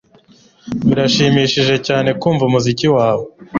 Birashimishije 0.87 1.75
cyane 1.87 2.09
kumva 2.21 2.41
umuziki 2.49 2.87
wawe. 2.95 3.25